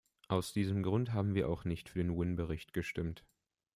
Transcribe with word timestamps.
Aus 0.29 0.51
diesem 0.51 0.81
Grund 0.81 1.13
haben 1.13 1.35
wir 1.35 1.47
auch 1.47 1.63
nicht 1.63 1.87
für 1.89 1.99
den 1.99 2.17
Wynn-Bericht 2.17 2.73
gestimmt. 2.73 3.23